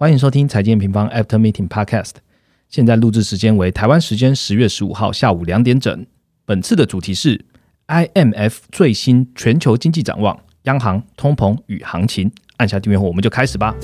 [0.00, 2.12] 欢迎收听财经平方 After Meeting Podcast。
[2.68, 6.06] 现在录制时间为台湾时间十月十五号下午两点整。
[6.44, 7.44] 本次的主题是
[7.88, 12.30] IMF 最新全球经济展望、央行、通膨与行情。
[12.58, 13.74] 按下订阅后，我们就开始吧。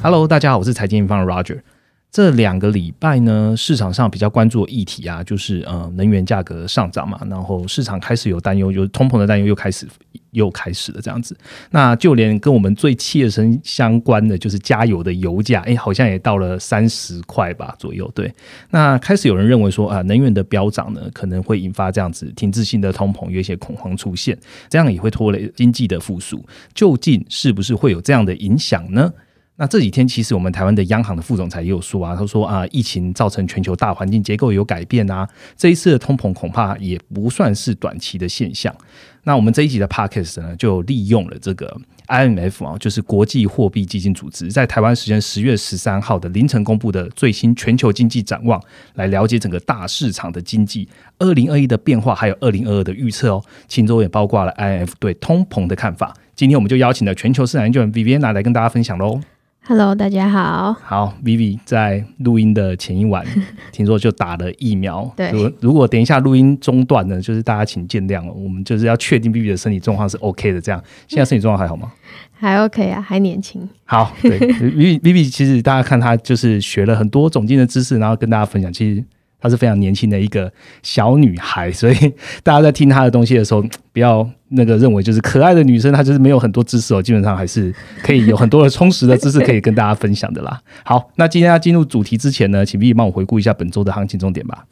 [0.00, 1.62] Hello，大家好，我是财经平方的 Roger。
[2.16, 9.86] 这两个礼拜呢，市场上比较关注的议题啊，就是呃能源价格上涨嘛，然后市场开始有担忧，有通膨的担忧又开始
[10.30, 11.36] 又开始了这样子。
[11.72, 18.10] 那就连跟我们最切身相关的，就是加油的油价，哎，好像也到了三十块吧左右。
[18.14, 18.32] 对，
[18.70, 24.34] 那开始有人认为说啊，能源的飙涨呢，可能会引发这样子停滞性的通膨，有一些恐慌出现，
[24.70, 26.42] 这样也会拖累经济的复苏。
[26.72, 29.12] 究竟是不是会有这样的影响呢？
[29.58, 38.74] 那这几天，其实我们台湾的央行的副总裁也有说啊，他说啊，疫情造成全球大环境结构有改变啊，这一次的通膨恐怕也不算是短期的现象。
[39.22, 41.74] 那我们这一集的 podcast 呢，就利用了这个
[42.08, 48.62] IMF 啊，就是国际货币基金组织，在台湾时间十月十三号的凌晨公布的最新全球经济展望，
[48.94, 50.86] 来了解整个大市场的经济
[51.18, 53.42] 二零二一的变化，还有二零二二的预测哦。
[53.66, 56.14] 其中也包括了 IMF 对通膨的看法。
[56.36, 59.18] 今天我们就邀请了全球市场研究员 Vivian 来跟大家分享喽。
[59.68, 60.72] Hello，大家好。
[60.74, 63.26] 好，Vivi 在录音的前一晚，
[63.72, 65.12] 听说就打了疫苗。
[65.16, 68.32] 对，如如果等一下录音中断呢，就是大家请见谅了。
[68.32, 70.60] 我们就是要确定 Vivi 的身体状况是 OK 的。
[70.60, 71.90] 这样，现在身体状况还好吗？
[72.32, 73.68] 还 OK 啊，还年轻。
[73.84, 78.72] 好，对，Vivi Vivi 其实大家看他就是学了很多总经的知识，然后跟大家分享。
[78.72, 79.04] 其实。
[79.40, 81.94] 她是非常年轻的一个小女孩，所以
[82.42, 83.62] 大家在听她的东西的时候，
[83.92, 90.60] 不要那个认为就是可爱的女生，她就是没有很多知识哦，基本上还是可以有很多的充实的知识可以跟大家分享的啦。
[90.84, 94.64] 好，那今天要进入主题之前呢，请 B 帮我回顾一下本周的行情重点吧。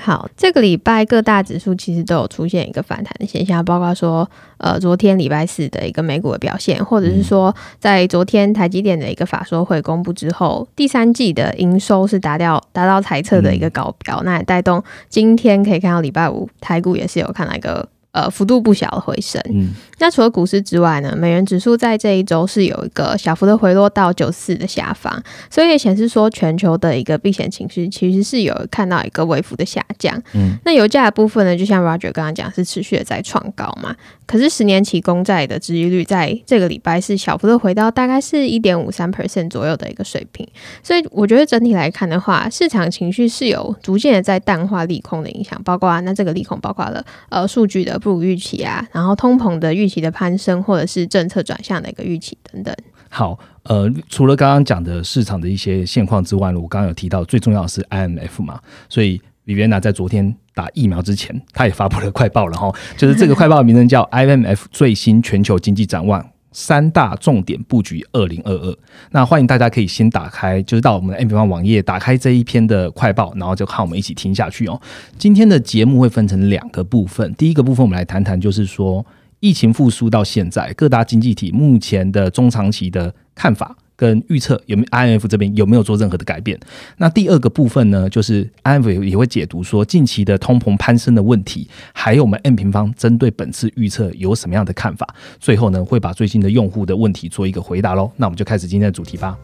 [0.00, 17.88] 好，这个礼拜各大指数其实都有出现一个反弹的现象，包括说，呃，昨天礼拜四的一个美股的表现，或者是说，在昨天台积电的一个法说会公布之后，第三季的营收是达到达到财测的一个高标，那也带动今天可以看到礼拜五台股也是有看到一个。
[18.10, 19.40] 呃，幅度不小的回升。
[19.50, 30.20] 嗯，那除了股市之外呢，美元指数在这一周是有一个小幅的回落到九四的下方，所以也显示说全球的一个避险情绪其实是有看到一个微幅的下降。
[30.32, 33.94] 嗯，那油价的部分呢，就像 Roger 刚刚讲，是持续的在创高嘛。
[34.26, 40.46] 可是十年期公债的殖利率在这个礼拜是小幅的回到大概是一点五三 percent 左右的一个水平，
[40.82, 47.98] 所以我觉得整体来看的话，市场情绪是有逐渐的在淡化利空的影响，包括那这个利空包括了呃数据的。
[48.08, 52.74] 入预期啊，然后通膨的预期的攀升，或者是政策转向的一个预期等等。
[53.10, 66.24] 好，呃，除了刚刚讲的市场的一些现况之外，我刚刚有提到最重要的是 IMF 嘛，所以里边呢在昨天打疫苗之前，他也发布了快报了哈，就是这个快报名称叫 IMF 最新全球经济展望。
[66.52, 68.76] 三大重点布局二零二二，
[69.10, 74.80] 那欢迎大家可以先打开，就是到我们的 M 平方网页，打开这一篇的快报，然后就看我们一起听下去哦。
[75.18, 79.04] 今天的节目会分成两个部分，第一个部分我们来谈谈，就是说
[79.40, 83.76] 疫情复苏到现在，各大经济体目前的中长期的看法。
[83.98, 86.56] 跟预测有没有 IMF 这边有没有做任何的改变？
[86.98, 95.12] 那第二个部分呢，就是 IMF 也会解读说近期的通膨攀升的问题，还有我们 M 平方针对本次预测有什么样的看法？
[95.40, 98.12] 最后呢，会把最近的用户的问题做一个回答喽。
[98.16, 99.36] 那我们就开始今天的主题吧。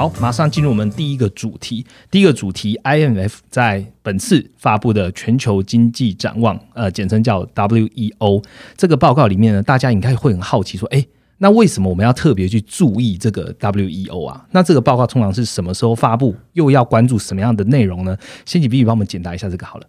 [0.00, 1.84] 好，马上进入我们第一个主题。
[2.10, 8.42] 第一个主题，IMF 在本次发布的全球经济展望，呃，简称叫 WEO
[8.78, 11.06] 这个报告里面呢，大家应该会很好奇，说，哎，
[11.36, 14.46] 那为什么我们要特别去注意这个 WEO 啊？
[14.52, 16.34] 那这个报告通常是什么时候发布？
[16.54, 18.16] 又要关注什么样的内容呢？
[18.46, 19.86] 先请 B B 帮我们解答一下这个好了。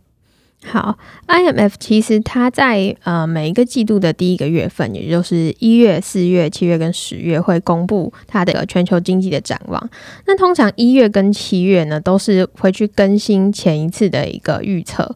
[0.64, 0.96] 好
[1.28, 9.90] ，IMF 其实它在呃每一个季度的第一个月份，也就是一月、四月、七月跟十月会公布它的全球经济的展望。
[10.28, 15.16] 那通常一月跟七月呢，都是会去更新前一次的一个预测。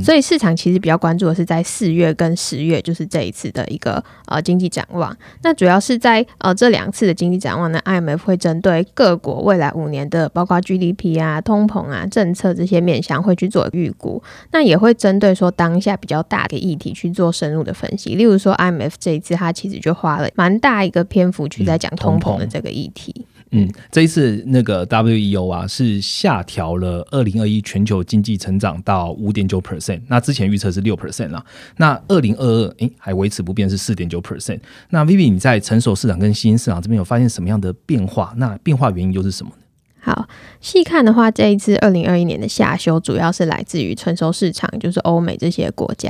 [0.00, 5.16] 所以市场其实比较关注的是在四月跟十月，就是这一次的一个呃经济展望。
[5.42, 14.22] 那主要是在呃这两次的经济展望呢，IMF 会针对各国未来五年的包括 GDP 啊、通膨啊、政策这些面向会去做预估。
[14.52, 18.14] 那也会针对说当下比较大的议题去做深入的分析。
[18.14, 23.14] 例如说 IMF 这一次它其实就花了蛮大一个篇幅去在讲通膨的这个议题。
[23.16, 31.44] 嗯，嗯这一次那个 WEO 啊是下调了二零二一全球经济成长到五点九 percent，那之前预测是六 percent 啦。
[31.76, 34.58] 那二零二二诶还维持不变是四点九 percent。
[34.90, 38.34] 那 Vivi 你在成熟市场跟新兴市场这边有发现什么样的变化？
[38.36, 39.65] 那变化原因又是什么呢？
[40.06, 40.28] 好，
[40.60, 46.08] 细看的话，这一次二零二一年的下修主要是来自于成熟市场，就是欧美这些国家。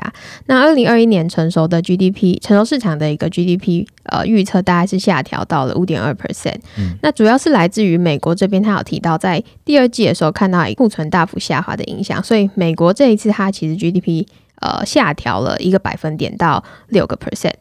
[0.49, 6.59] 那二零二一年成熟的 GDP，成熟市场的一个 GDP，呃，预测大概是下调到了五点二 percent。
[7.01, 14.27] 那主要是来自于美国这边，他有提到在第二季的时候看到库存大幅下滑的影响，所以美国这一次它其实 GDP。
[14.61, 17.53] 呃，下调了一个百分点到六个 percent。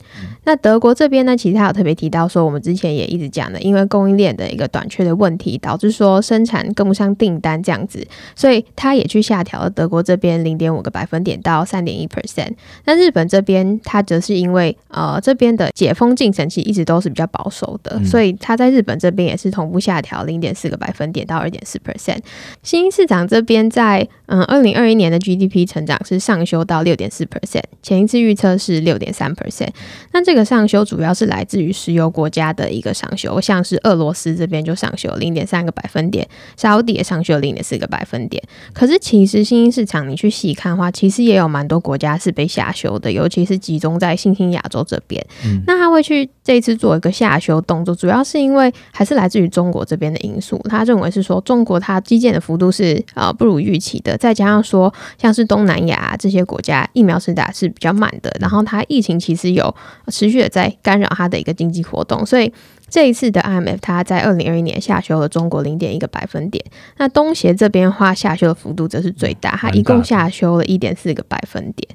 [0.45, 12.53] 那德国这边呢，其实他有特别提到说，我们之前也一直讲的，因为供应链的一个短缺的问题，导致说生产跟不上订单这样子，所以他也去下调了德国这边零点五个百分点到三点一 percent。
[12.85, 22.19] 那日本这边，它则是因为呃这边的解封进程其实一直都是比较保守的，所以它在日本这边也是同步下调零点四个百分点到二点四 percent。
[22.63, 26.85] 新兴市场这边在嗯二零二一年的 GDP 成长是上修到。
[26.85, 29.69] 六点四 percent，前一次预测是六点三 percent。
[30.11, 36.27] 那这个上修主要是来自于石油国家的一个上修，像是俄罗斯这边就上修零点三个百分点，
[36.57, 38.41] 沙特也上修零点四个百分点。
[38.73, 45.25] 可是其实新兴市场你去细看的话，其实也有蛮多国家是被下修的，尤其是集中在新兴亚洲这边。
[45.65, 50.59] 那他会去这一次做一个下修动作，主要是因为还是来自于中国这边的因素。
[50.69, 56.74] 他认为是说中国它基建的幅度是呃不如预期的，再加上说像是东南亚这些国家。
[56.93, 59.73] 疫苗施打是比较慢的，然后它疫情其实有
[60.07, 62.51] 持续的在干扰它的一个经济活动，所以
[62.89, 66.63] 这一次的 IMF 它在二零二一年下修了中国零点一个百分点。
[66.97, 71.87] 那东协这边话下修的幅度则是最大，它一共下修了一点四个百分点。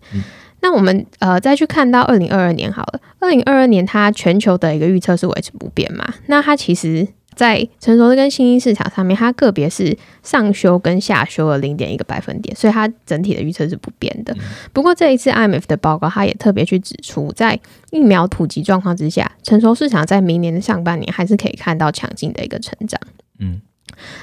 [0.60, 6.14] 那我们呃再去看到二零二二年好了，二零二二年它全球的一个预测是维持不变嘛？
[6.26, 7.08] 那它其实。
[7.40, 14.36] 在成熟的跟新兴市场上面，它个别是上修跟下修了零点一个百分点，所以它整体的预测是不变的。
[14.74, 17.58] 不过这一次 IMF 的报告，它也特别去指出，在
[17.92, 23.00] 疫苗普及状况之下，成熟市场在明年的上半年还是可以看到强劲的一个成长。
[23.38, 23.62] 嗯。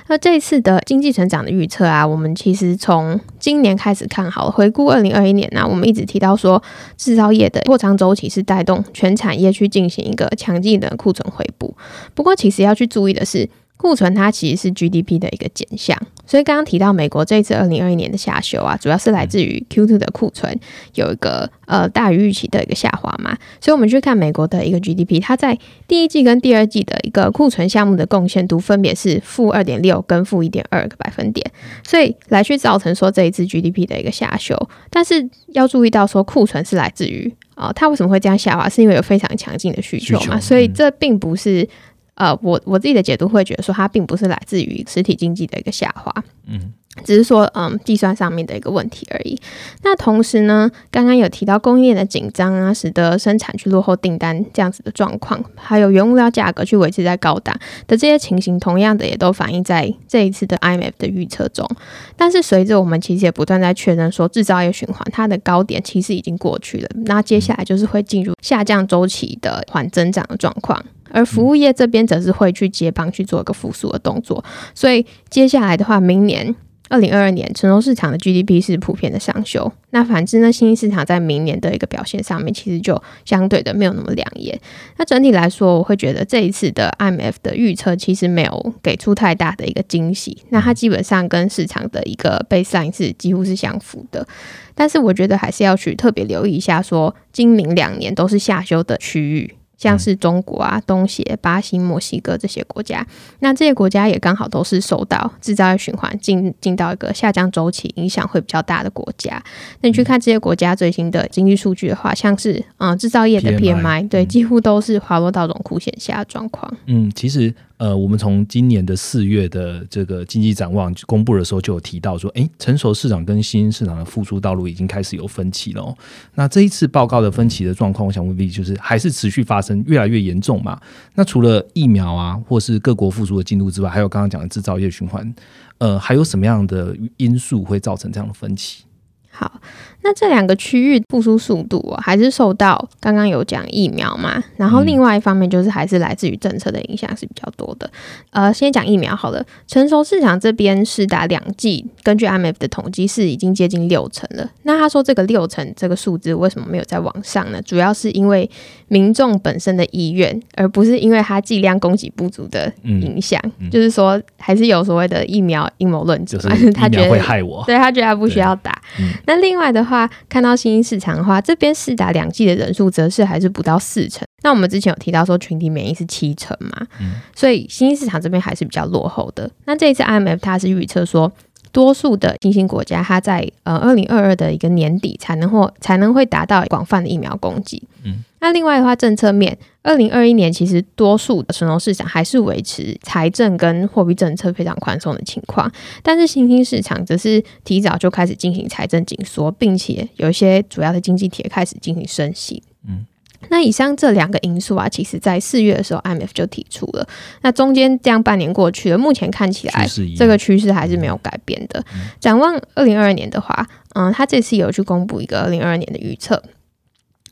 [0.08, 4.50] 那这次的经济成长的预测啊，我们其实从今年开始看好。
[4.50, 6.62] 回顾二零二一年呢，我们一直提到说，
[6.98, 11.76] 制造业的扩张周期是带动全产业去进行一个强劲的库存回补。
[12.14, 13.50] 不过，其实要去注意的是。
[13.78, 15.96] 库存它其实是 GDP 的一个减项，
[16.26, 20.60] 所以刚刚提到美国这一次二零二一年的下修啊，主要是来自于 Q2 的库存
[20.96, 25.58] 有一个呃大于预期的一个下滑嘛，所以我们去看美国的一个 GDP，它在
[25.88, 31.46] 第一季跟第二季的一个库存项目的贡献度分别是负二点六跟负一点二个百分点，
[31.84, 34.58] 所以来去造成说这一次 GDP 的一个下修，
[34.90, 41.70] 但是要注意到说库存是来自于啊，它为什么会这样下滑，是因为有非常强劲的需求嘛，所以这并不是。
[42.18, 46.12] 呃，我我自己的解读会觉得说，它并不是来自于实体经济的一个下滑，
[46.46, 46.74] 嗯，
[47.04, 49.40] 只是说，嗯，计算上面的一个问题而已。
[49.84, 57.58] 那同时呢，刚刚有提到供应链的紧张啊，使得生产去落后订单这样子的状况，还有原物料价格去维持在高档
[57.88, 61.68] 的这些情形，同样的也都反映在这一次的 IMF 的预测中。
[62.16, 70.84] 但是随着我们其实也不断在确认说，制造业循环它的高点其实已经过去了，那接下来就是会进入下降周期的缓增长的状况。
[71.10, 74.44] 而服务业这边则是会去接棒去做一个复苏的动作，
[74.76, 76.56] 所以接下来的话，明年
[76.90, 79.72] 二零二二年成熟市场的 GDP 是普遍的上修。
[79.90, 84.58] 那反之呢，新兴市场在明年的一个表现上面，其实就相对的没有那么亮眼。
[84.98, 90.38] 那整体来说，我会觉得这一次的 IMF 的预测其实没有给出太大的一个惊喜。
[90.50, 94.26] 那它基本上跟市场的一个 baseline 是几乎是相符的。
[94.74, 99.56] 但是我觉得还是要去特别留意一下，说今明两年都是下修的区域。
[99.78, 103.06] 像是中国啊、东协、巴西、墨西哥这些国家，
[103.40, 109.42] 那这些国家也刚好都是受到制造业循环进进到一个下降周期影响会比较大的国家。
[109.82, 116.74] 那你去看这些国家最新的经济数据的话，像是嗯制造业的 PMI，对，几乎都是滑落到荣枯线下的状况。
[116.88, 117.54] 嗯，其实。
[117.78, 125.96] 呃，我们从今年的四月的这个经济展望公布的时候，就有提到说，哎，成熟市场跟新兴市场的复苏道路已经开始有分歧了。
[126.34, 130.80] 那这一次报告的分歧的状况，我想问 V，就是还是持续发生，越来越严重嘛？
[131.14, 135.36] 那除了疫苗啊，或是各国复苏的进度之外，还有刚刚讲的制造业循环，
[135.78, 138.86] 呃，还有什么样的因素会造成这样的分歧？
[139.30, 139.62] 好，
[140.02, 147.90] 那这两个区域复苏速度啊，还是受到刚刚有讲疫苗嘛，然后另外一方面就是还是来自于政策的影响是比较多的。
[148.32, 154.50] 呃，先讲疫苗好了，成熟市场这边是打两剂，根据 IMF 的统计是已经接近六成了。
[154.64, 157.62] 那他说这个六成这个数字为什么没有在往上呢？
[157.64, 158.50] 主要是因为
[158.88, 163.40] 民众本身的意愿，而不是因为他剂量供给不足的影响。
[163.72, 166.38] 就是说，还是有所谓的疫苗阴谋论者，
[166.74, 168.82] 他觉得会害我，对 他觉得他不需要打。
[169.26, 169.97] 那另外的话，
[170.28, 174.28] 看到新兴市场的话，这边试打两剂的人数则是还是不到四成。
[174.44, 176.86] 那我们之前有提到说群体免疫是七成嘛，
[177.34, 179.50] 所以新兴市场这边还是比较落后的。
[179.66, 181.32] 那这一次 IMF 它是预测说，
[181.72, 187.82] 多数的新兴国家它在呃二零二二的一个年底才能或才能会达到广泛的疫苗供给。
[188.04, 195.72] 嗯，那另外的话，政策面，二零二一年其实多数的成熟市场还是维持财政跟货币政策非常宽松的情况，
[196.04, 202.62] 但是新兴市场则是提早就开始进行财政紧缩，并且有一些主要的经济体开始进行升息。
[202.86, 203.06] 嗯，
[203.48, 207.08] 那以上这两个因素啊，其实在四月的时候，IMF 就提出了。
[207.44, 211.82] 那中间这样半年过去了，目前看起来这个趋势还是没有改变的。
[212.20, 213.66] 展望二零二二年的话，
[213.96, 216.44] 嗯，他这次有去公布一个二零二二年的预测。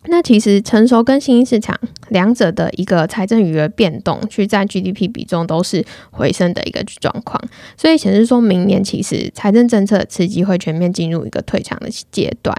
[0.08, 1.78] 那其实成熟跟新兴市场
[2.10, 7.42] 两者的一个财政余额变动，去占 GDP 比重都是回升的一个状况，
[7.78, 12.56] 所以显示说明年其实财政政策刺激会全面进入一个退场的阶段。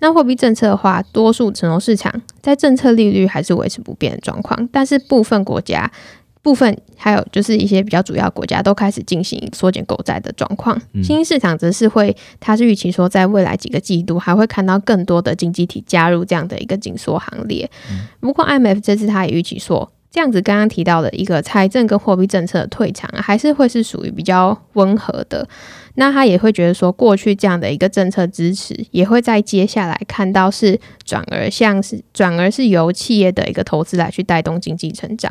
[0.00, 5.90] 那货币政策的话，多数成熟市场在政策利率还是维持不变的状况，但是部分国家。
[6.48, 17.70] 部分还有就是一些比较主要国家都开始进行缩减购债的状况，新兴市场则是会，它是预期说在未来几个季度还会看到更多的经济体加入这样的一个紧缩行列。
[18.20, 25.46] 不过 IMF 这次它也预期说，这样子刚刚提到的一个财政跟货币政策的退场，还是会是属于比较温和的。
[26.00, 35.28] 那他也会觉得说，过去这样的一个政策支持，也会在接下来看到是转而像是转而是由企业的一个投资来去带动经济成长。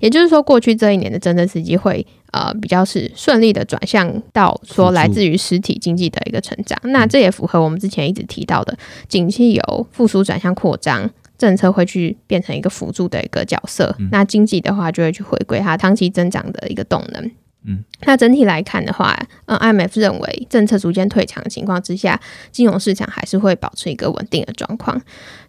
[0.00, 6.76] 也就是说，过去这一年的政策时机会呃比较是顺利的转向到说来自于实体经济的一个成长。
[6.82, 11.08] 那这也符合我们之前一直提到的，景气由复苏转向扩张，
[11.38, 13.96] 政策会去变成一个辅助的一个角色。
[14.10, 17.30] 那经济的话就会去回归它长期增长的一个动能。
[17.68, 22.18] 嗯，那整体来看的话，嗯，IMF 认为政策逐渐退场的情况之下，
[22.50, 24.98] 金融市场还是会保持一个稳定的状况。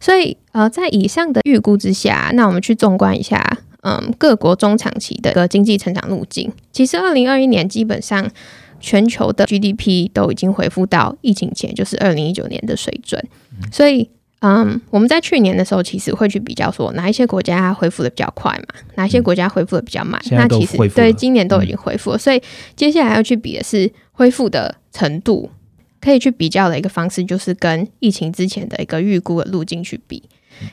[0.01, 3.41] 所以，呃，在以上的预估之下，那我们去纵观一下，
[3.83, 6.51] 嗯，各国中长期的一个经济成长路径。
[6.73, 8.29] 其实，二零二一年基本上
[8.81, 13.25] 全球的 GDP 都已经恢复到疫情前，就是二零一九年的水准。
[13.71, 14.09] 所以，
[14.41, 20.22] 嗯，我们在去年的时候，其实会去比较说哪一些国家恢复的比较快嘛，哪一些国家恢复的比较慢。
[20.31, 22.41] 那其实对今年都已经恢复了，所以
[22.74, 25.50] 接下来要去比的是恢复的程度，
[26.00, 30.24] 可以去比较的一个方式，就是跟疫情之前的一个预估的路径去比。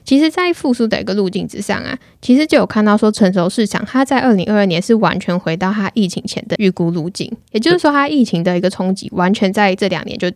[0.04, 10.30] 其实，在复苏的一个路径之上啊，其实就有看到说，成熟市场它在二零二二年是完全回到它疫情前的预估路径，也就是说，它疫情的一个冲击完全在这两年就。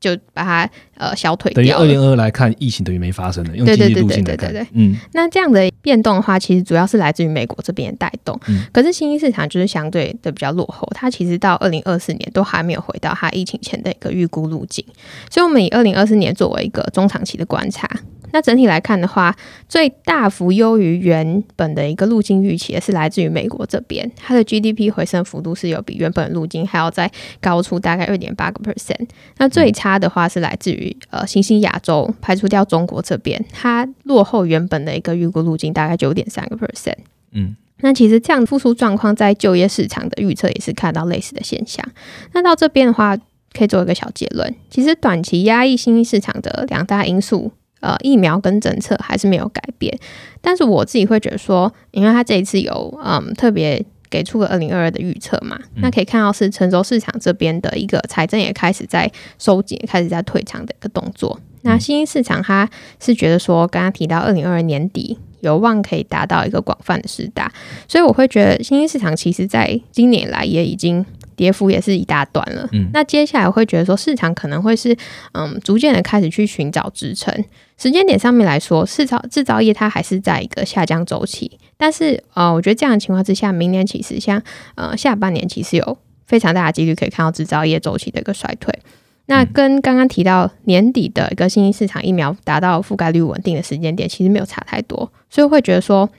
[0.00, 1.62] 就把它呃小腿掉。
[1.62, 8.38] 等于二零二二来看，疫情等于没发生的，用经济路径来看，嗯，那这样的变动的话，其实主要是来自于美国这边带动。
[8.48, 14.84] 嗯，可是新兴市场就是相对的比较落后，它其实到二零二四年都还没有回到它疫情前的一个预估路径，
[15.30, 17.88] 所以我们以二零二四年作为一个中长期的观察。
[18.32, 19.34] 那整体来看的话，
[19.68, 27.10] 最大幅优于原本的一个路径预期的是来自于美国这边，它的 GDP 回升幅度是有比原本路径还要再
[27.40, 29.08] 高出大概二点八个 percent。
[29.38, 36.96] 那最差的话是来自于呃新兴亚洲，排除掉中国这边，它落后原本的一个预估路径大概九点三个 percent。
[37.32, 41.84] 嗯，那其实这样复苏状况在就业市场的预测也是看到类似的现象。
[42.32, 43.16] 那到这边的话，
[43.52, 47.52] 可以做一个小结论，其实短期压抑新兴市场的两大因素。
[47.80, 49.98] 呃，疫苗跟政策还是没有改变，
[50.40, 61.40] 但是我自己会觉得说，因为他这一次有嗯特别给出了二零二二的预测嘛，那可以看到是成熟市场这边的一个财政也开始在收紧，开始在退场的一个动作。
[61.62, 62.68] 那新兴市场它
[63.00, 67.50] 是觉得说，刚刚提到二零二二年底有望可以达到一个广泛的施打，
[67.88, 71.04] 所以我会觉得新兴市场其实在今年来也已经。
[71.36, 74.94] 跌幅也是一大段了，嗯，那接下来我会觉得说市场可能会是
[75.32, 77.34] 嗯逐渐的开始去寻找支撑，
[77.80, 84.42] 时间点上面来说，制造制造业它还是在一个下降周期，但是呃，我觉得这样的情况之下，明年其实像
[84.74, 88.78] 呃下半年其实有非常大的几率可以看到制造业周期的一个衰退，
[89.26, 96.10] 那跟刚刚提到年底的一个新兴市场疫苗达到覆盖率稳定的时间点其实没有差太多，所以会觉得说。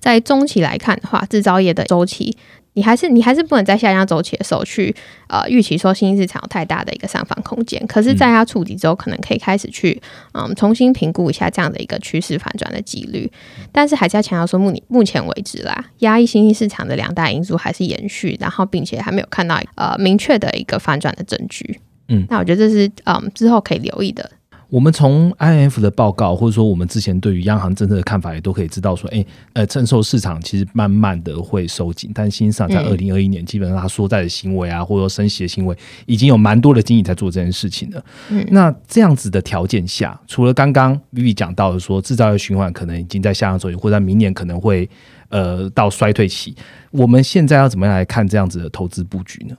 [0.00, 2.34] 在中期来看的话，制造业的周期。
[2.74, 4.94] 你还是你还是不能在下降周期的时候去
[5.28, 10.00] 呃预期说新兴市场有太大的一个上方空间，可是在它触底之后，可能可以开始去
[10.32, 13.30] 嗯重新评估一下这样的一个趋势反转的几率，
[13.70, 21.78] 但是还是要强调说目目前为止啦，压抑新兴市场的两大因素还是延续，然后并且还没有看到呃明确的一个反转的证据。
[22.08, 24.30] 嗯，那我觉得这是嗯之后可以留意的。
[24.72, 35.76] 我们从 IF 的报告，或者说我们之前对于央行政策的看法，也都可以知道说，哎，呃，承受市场其实慢慢的会收紧，但新上在二零二一年，基本上它缩债的行为啊，或者说升息的行为，
[36.06, 38.02] 已经有蛮多的经济在做这件事情了。
[38.30, 44.88] 嗯，那这样子的条件下，除了刚刚 Vivi 讲到的说制造业循环可能已经在下降周期，或者明年可能会
[45.28, 46.56] 呃到衰退期，
[46.92, 49.54] 我们现在要怎么样来看这样子的投资布局呢？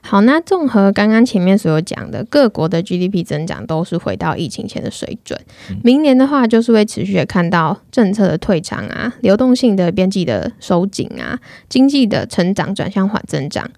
[0.00, 5.38] 好，那综合刚刚前面所有讲的，各国的 GDP 增长都是回到疫情前的水准。
[5.82, 11.38] 明年的话，就是会持续的看到政策的退场啊，流动性的边际的收紧啊，
[11.68, 13.68] 经济的成长转向缓增长。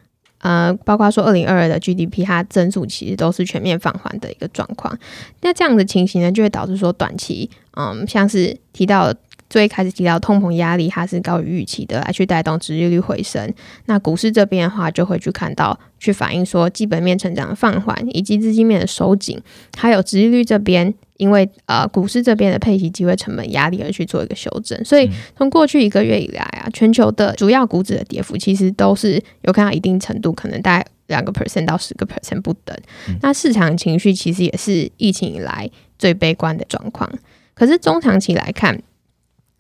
[0.43, 4.97] 呃，包括说二零二二的 GDP，它增速其实都是全面放缓的一个状况。
[5.41, 9.13] 那这样的情形呢，就会导致说短期，嗯，像是提到。
[9.51, 13.53] 最开始提到通膨压力，它是高于预期的，来去带动殖利率回升。
[13.87, 19.39] 那股市这边的话，就会去看到，去反映说基本面成长的放缓，以及资金面的收紧，
[19.77, 24.83] 还有殖利率这边，因为呃股市这边的配息机会成本压力而去做一个修正。
[24.85, 32.77] 所以从过去一个月以来啊，全球的主要股指的跌幅其实都是有看到一定程度，可能大概两个 percent 到十个 percent 不等。
[33.21, 37.11] 那市场情绪其实也是疫情以来最悲观的状况。
[37.53, 38.81] 可是中长期来看，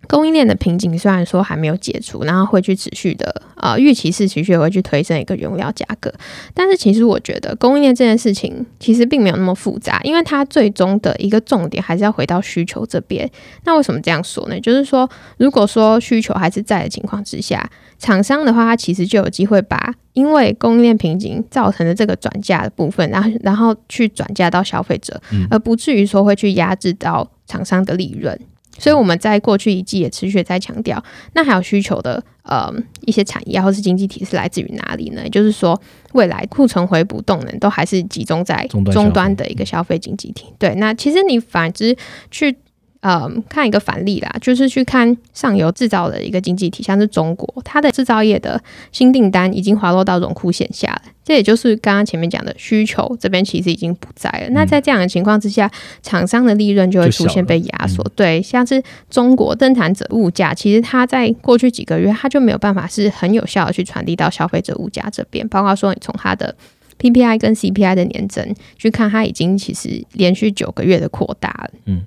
[0.08, 6.12] 供应链的瓶颈虽然说还没有解除，然后会去持续的呃预期是持续会去推升一个原料价格，
[6.52, 13.30] 但是其实我觉得供应链这件事情其实并没有那么复杂，因为它最终的一个重点还是要回到需求这边。
[13.64, 14.58] 那为什么这样说呢？
[14.60, 28.36] 就是说，如果说需求还是在的情况之下，厂商的话，它其实就有机会把因为供应链瓶颈造成的这个转嫁的部分，然后然后去转嫁到消费者，而不至于说会去压制到厂商的利润。
[28.80, 31.00] 所以我们在过去一季也持续在强调，
[31.34, 32.72] 那还有需求的呃
[33.02, 35.22] 一些产业或是经济体是来自于哪里呢？
[35.22, 35.80] 也就是说，
[36.14, 40.46] 未来库存回补动能都还是集中在终端的一个消费经济体。
[40.58, 41.94] 对，那其实你反之
[42.30, 42.56] 去。
[43.00, 51.02] 呃，看一个反例啦，就是去看上游制造的一个经济体，像是中国，它的制造业的新订单已经滑落到荣枯线下了。
[51.24, 54.50] 这也就是刚刚前面讲的需求这边其实已经不在了。
[54.50, 55.70] 那在这样的情况之下，
[56.02, 58.04] 厂商的利润就会出现被压缩。
[58.14, 65.48] 对，像是中国生产者物价，其实它在过去几个月，它就没有办法是很有效的去传递到消费者物价这边。
[65.48, 66.54] 包括说，你从它的
[66.98, 71.70] PPI 跟 CPI 的年增去看，它已经其实连续九个月的扩大了。
[71.86, 72.02] 嗯。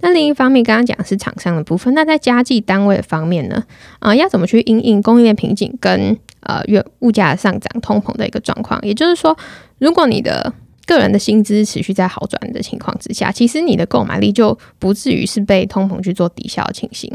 [0.00, 1.92] 那另一方面，刚刚讲的是厂商的部分。
[1.94, 3.62] 那在家计单位方面呢？
[4.00, 8.80] 啊，要怎么去应应供应链瓶颈跟呃月物价上涨、通膨的一个状况？
[8.82, 9.36] 也就是说，
[9.78, 10.52] 如果你的
[10.84, 17.10] 个人的薪资持续在好转的情况之下，其实你的购买力就不至于是被通膨去做抵消的情形。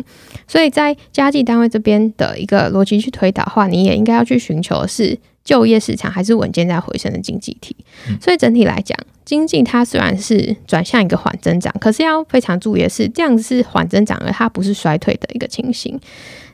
[0.47, 7.73] 所以在家计单位这边的一个逻辑去推导的话，你也应该要去寻求是就业市场还是稳健在回升的经济体。
[8.19, 8.97] 所以整体来讲。
[9.23, 15.99] 经济它虽然是转向一个缓增长，可是要非常注意的是，这样子是缓增长，而它不是衰退的一个情形。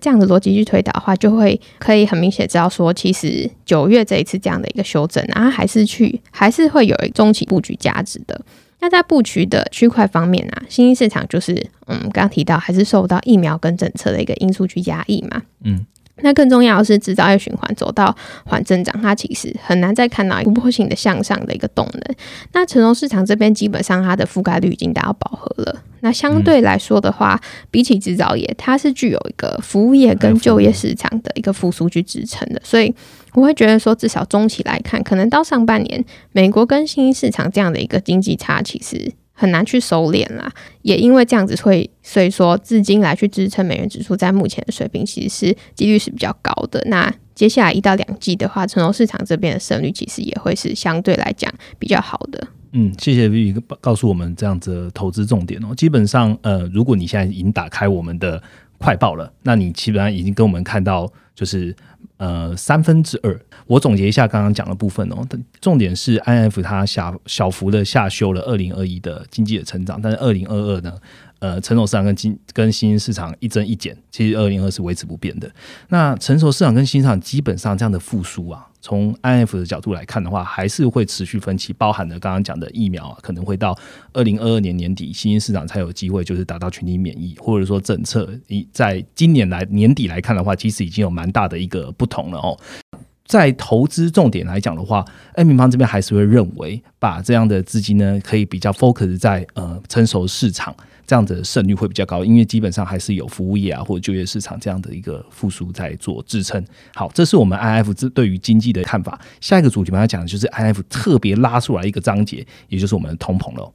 [0.01, 8.41] 这样的逻辑去推导的话，就会可以很明显知道说，其实九月这一次这样的一个修正，啊还是去还是会有中期布局价值的。
[8.79, 11.53] 那在布局的区块方面啊，新兴市场就是
[11.86, 15.86] 嗯，刚刚提到还是受到疫苗跟政策的一个因素去压抑嘛，嗯。
[16.21, 22.15] 那更重要的是，制造业循环走到缓增长，它其实很难再看到突破性的向上的一个动能。
[22.54, 25.82] 那成熟市场这边基本上它的覆盖率已经达到饱和了。
[26.02, 32.62] 那相对来说的话，比起制造业，它是具有一个服务业跟就业市场的一个复苏去支撑的。
[32.63, 32.93] 所以
[33.34, 39.13] 我会觉得说，至少中期来看，可能到上半年，美国跟新兴市场这样的一个经济差，其实。
[39.36, 40.49] 很难去收敛啦，
[40.84, 46.84] 也因为这样子会，所以说至今来去支撑美元指数在目前的水平，其实是几率是比较高的。
[46.88, 52.48] 那接下来一到两季的话，城投市场这边的胜率其实也会是相对来讲比较好的。
[52.74, 55.74] 嗯，谢谢 V 告诉我们这样子投资重点哦。
[55.76, 58.42] 基本上，呃，如果你现在已经打开我们的
[58.78, 61.76] 快报了，那你基本上已经跟我们看到就是
[62.17, 63.39] 呃三分之二。
[63.65, 65.26] 我总结一下刚刚讲的部分哦，
[65.62, 70.93] 重点是 I F 它小小幅的下修了二零二一的经济的成长，但是二零二二呢，
[71.39, 75.50] 呃成熟市场跟新跟新兴市场一增一减，其实二零二是维持不变的。
[75.89, 83.78] 那成熟市场跟新兴市场基本上这样的复苏啊，从 IF 的角度来看的话，还是会持续分歧，包含了刚刚讲的疫苗啊，可能会到
[84.12, 92.58] 二零二二年年底新兴市场才有机会就是达到群体免疫，或者说政策一在今年来年底来看的话，其实已经有蛮大的一个不同了哦。
[93.26, 100.76] 在投资重点来讲的话，艾明方这边还是会认为，把这样的资金呢，可以比较 focus 在呃成熟市场，
[101.08, 106.64] 这样的胜率会比较高，因为基本上还是有服务业啊或者就业市场这样的一个复苏在做支撑。
[106.94, 109.20] 好，这是我们 I F 对于经济的看法。
[109.40, 113.74] 下一个主题我们要讲的就是 I F 特别拉出来一个章节，也就是我们的通膨了。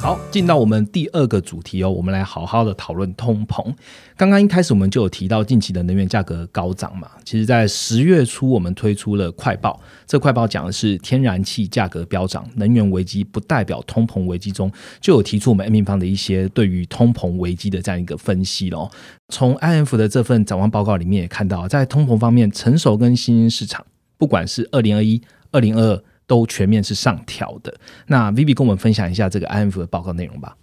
[0.00, 3.74] 好，进到我们第二个主题哦，我们来好好的讨论通膨。
[4.16, 18.88] 刚刚一开始我们就有提到近期的能源价格高涨嘛，其实，在十月初我们推出了快报，这快报讲的是天然气价格飙涨，能源危机不代表通膨危机中，就有提出我们 M 平方的一些对于通膨危机的这样一个分析咯。
[19.30, 23.84] 从 IF 的这份展望报告里面也看到，在通膨方面，成熟跟新兴市场，
[24.16, 26.02] 不管是二零二一、二零二二。
[26.28, 27.74] 都全面是上调的。
[28.06, 30.56] 那 Vivi 跟我们分享一下这个 IMF 的报告内容吧。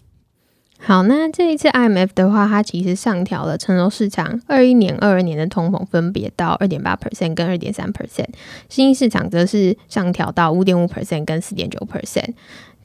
[0.78, 8.28] 好，那这一次 IMF 的话，它其实上调了成熟市场二一年、二二年的通膨分别到二点八 percent 跟二点三 percent，
[8.70, 12.34] 新兴市场则是上调到五点五 percent 跟四点九 percent。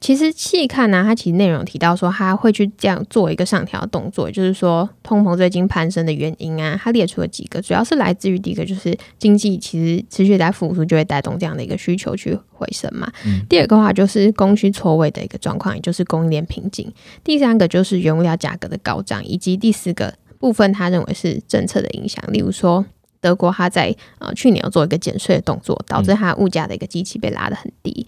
[0.01, 13.13] 其实细看呢，它其实内容提到说，它会去这样做一个上调动作，就是说通膨最近攀升的原因啊，它列出了几个，主要是来自于第一个就是经济其实持续在复苏，就会带动这样的一个需求去回升嘛。
[13.47, 16.91] 第二个话就是供需错位的一个状况，也就是供应链瓶颈。
[17.23, 22.83] 第三个就是原物料价格的高涨，以及第四个部分，他认为是政策的影响，例如说
[23.21, 28.07] 德国它在呃去年有做一个减税的动作，导致它物价的一个机器被拉得很低。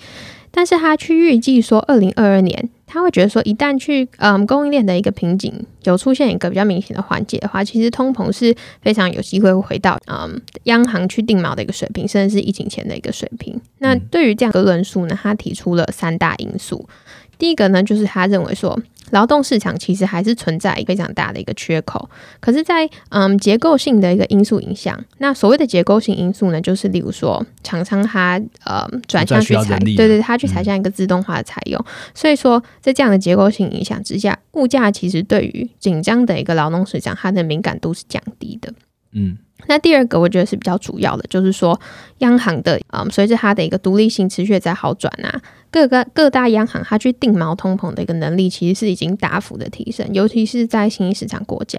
[0.52, 5.52] 但是他去预计说，二零二二年他会觉得说，一旦去嗯供应链的一个瓶颈
[5.84, 13.58] 有出现一个比较明显的缓解的话，其实通膨是非常有机会回到嗯央行去定锚的一个水平，甚至是疫情前的一个水平。
[13.78, 16.86] 那对于这样的论述呢，他提出了三大因素。
[17.42, 18.78] 第一个呢，就是他认为说。
[19.10, 22.08] 劳动市场其实还是存在非常大的一个缺口，
[22.40, 38.72] 可是，在嗯结构性的一个因素影响，那所谓的结构性因素呢，就是例如说厂商它呃转向去采，对对，它去采向一个自动化的采用，所以说在这样的结构性影响之下，物价其实对于紧张的一个劳动市场，它的敏感度是降低的，
[39.12, 39.38] 嗯。
[39.68, 41.80] 那第二个，我觉得是比较主要的，就是说
[42.18, 51.78] 央行的嗯，随着它的一个独立性持续在好转啊，各个各大央行它去定锚通膨的一个能力，其实是已经大幅的提升，尤其是在新兴市场国家。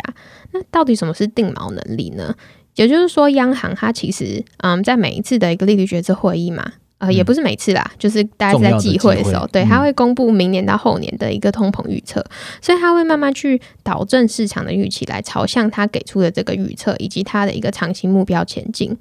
[0.52, 2.34] 那到底什么是定锚能力呢？
[2.76, 6.72] 也就是说，央行它其实嗯，在每一次的一个利率决策会议嘛。
[7.04, 12.24] 呃，也不是每次啦，就是大家在忌讳的时候，对，他会公布明年到后年的一个通膨预测，
[12.62, 18.98] 所以他会慢慢去导正市场的预期，来朝向他给出的这个预测以及他的一个长期目标前进。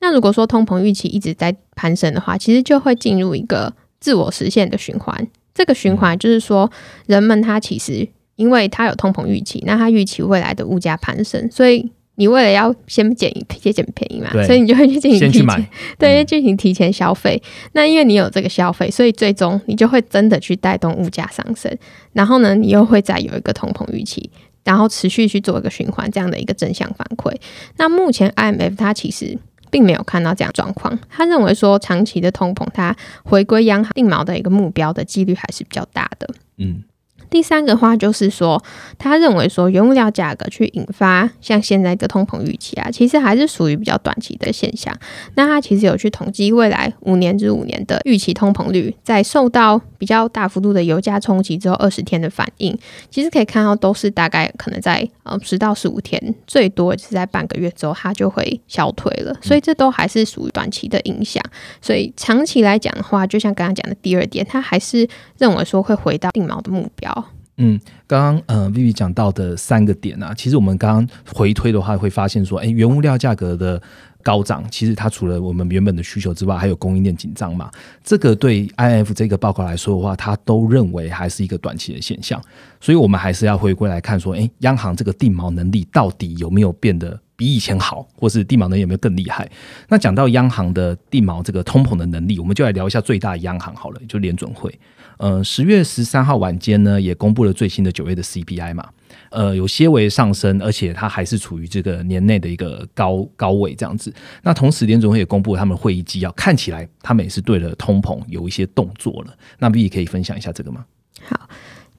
[0.00, 5.26] 那如果说通膨预期一直在攀升的话，其实就会进入一个自我实现的循环。
[5.54, 6.70] 这个循环就是说，
[7.06, 11.90] 人们他其实因为他有通膨预期，那他预期未来的物价攀升，所以。
[12.16, 17.40] 你为了要先捡先捡便宜嘛，所以你就会去进行提前， 对，进行提前消费。
[17.72, 21.74] 那因为你有这个消费，所以最终你就会真的去带动物价上升。
[22.12, 24.30] 然后呢，你又会再有一个通膨预期，
[24.64, 27.34] 然后持续去做一个循环，这样的一个正向反馈。
[27.76, 29.38] 那目前 IMF 它其实
[29.70, 36.28] 并没有看到这样状况，他认为说长期的通膨它回归央行定锚的一个目标的几率还是比较大的。
[36.56, 36.82] 嗯。
[37.28, 38.62] 第三个话就是说，
[38.98, 44.96] 他认为说原物料价格去引发像现在的通膨预期啊，其实还是属于比较短期的现象。
[45.34, 52.76] 那他其实有去统计未来五年至五年的预期通膨率，在受到比较大幅度的油价冲击之后，二十天的反应，
[53.10, 59.36] 其实可以看到都是大概可能在呃十到十五天，最多是在半个月之后，它就会消退了。
[59.42, 61.42] 所以这都还是属于短期的影响。
[61.80, 65.08] 所以长期来讲的话，就像刚刚讲的第二点，他还是
[65.38, 67.25] 认为说会回到定锚的目标。
[67.58, 73.80] 嗯，刚刚呃，Vivi 讲到的三个点啊，其实我们刚刚回推的话，会发现说，哎，原物料价格的
[74.22, 77.70] 高涨，其实它除了我们原本的需求之外，还有供应链紧张嘛。
[78.04, 82.38] 这个对 IF 这个报告来说的话，它都认为还是一个短期的现象，
[82.78, 89.50] 所以我们还是要回归来看说，哎，央行这个定锚能力到底有没有变得比以前好，或是地毛能力有没有更厉害？
[89.88, 94.78] 那讲到央行的地毛这个通膨的能力，我们就来聊一下最大央行好了，就联准会。
[95.18, 98.88] 呃，十月十三号晚间呢，也公布了最新的九月的 CPI 嘛，
[99.30, 104.12] 呃，有些微上升，而且它还是处于这个年内的一个高高位这样子。
[104.42, 109.34] 那同时，联准会也公布了他们的会议纪要，看起来他们也是对了通膨有一些动作了。
[109.58, 110.84] 那 B 可以分享一下这个吗？
[111.24, 111.48] 好，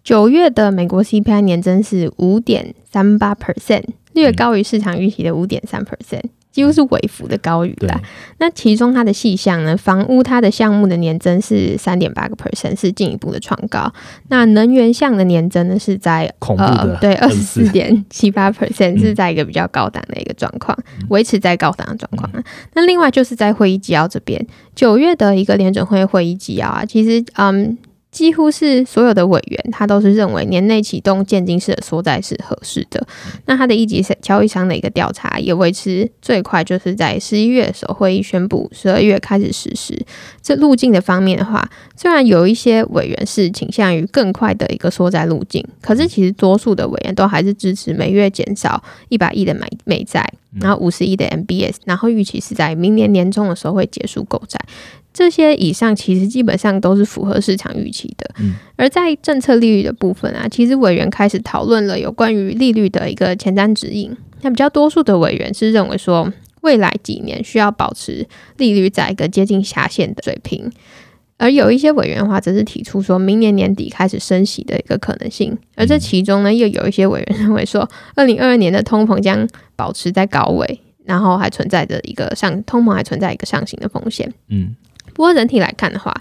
[0.04, 6.24] 九月的美国 CPI 年增是五点三八 percent，略高于市场预期的五点三 percent。
[6.58, 8.02] 几乎是微幅的高于啦。
[8.40, 13.94] 那其中它的细项呢，房屋它的项目的年增是三点八个 percent，是进一步的创高。
[14.30, 20.76] 那能源项的年增呢，是在呃对二十四点七八 percent，是在一个比较高档的一个状况，
[21.10, 22.44] 维持在高档的状况啊。
[22.74, 24.44] 那另外就是在会议纪要这边，
[24.74, 27.78] 九月的一个联准会会议纪要啊，其实嗯。
[28.18, 33.06] 几乎是所有的委员，他都是认为年内启动渐进式的缩债是合适的。
[33.46, 39.96] 那他的一级交易商的一个调查也维持最快，就是在十一月的时候会议宣布，十二月开始实施。
[40.42, 50.28] 这路径的方面的话，虽然有一些委员是倾向于更快的一个缩债路径，可是其实多数的委员都还是支持每月减少一百亿的美美债，
[50.60, 54.60] 然后五十亿的 MBS，然后预期是在明年年中的时候会结束购债。
[55.18, 58.30] 这些以上其实基本上都是符合市场预期的。
[58.38, 64.16] 嗯，而在政策利率的部分啊，其实委员开始讨论了有关于利率的一个前瞻指引。
[64.42, 68.28] 那比较多数的委员是认为说，未来几年需要保持
[68.58, 70.72] 利率在一个接近下限的水平。
[71.40, 75.58] 而有一些委员的话，则是提出说明年年底开始升息的一个可能性。
[75.76, 84.32] 而这其中呢，又有一些委员认为说，二零二二年的通膨将保持在高位，然后还存在着一个上通膨还存在一个上行的风险。
[84.50, 84.76] 嗯。
[85.18, 86.14] 不过，整体来看的话，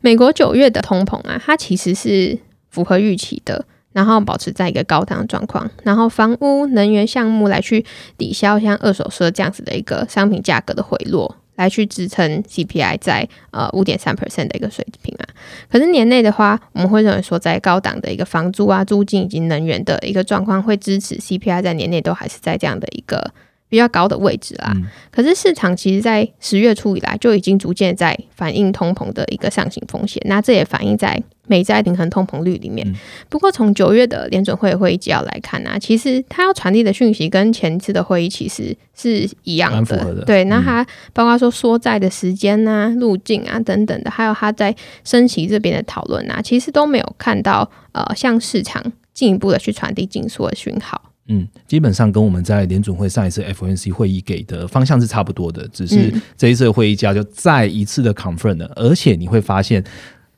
[0.00, 2.38] 美国九月的通膨啊，它其实是
[2.70, 7.84] 符合预期的，然后保持在一个高档状况，然后房屋、能源项目来去
[8.16, 15.28] 抵消像二手车这样子的一个商品价格的回落，来去支撑 CPI 在呃五点三 percent 的一个水平啊。
[15.70, 23.30] 可是年内的话，我们会认为说，在高档的一个房租啊、租金以及能源的一个状况，会支持 CPI 在年内都还是在这样的一个。
[23.68, 24.74] 比较高的位置啦，
[25.10, 32.90] 可是市场其实，在十月初以来就已经逐渐在反映通膨的一个上行风险，那这也反映在美债平衡通膨率里面。
[33.28, 40.24] 不过，从九月的联准会会议纪要来看呢，其实它要传递的讯息跟前次的会议其实是一样的。
[40.24, 51.02] 对，那它包括说缩债的时间啊、路径啊等等的，还有它在升息这边的讨论啊，其实都没有看到呃，向市场进一步的去传递紧缩的讯号。
[51.28, 59.84] 嗯，基本上跟我们在联准会上一次 FOMC 会议给的方向是差不多的，只是这一次会议价就再一次的 confirm 了，而且你会发现，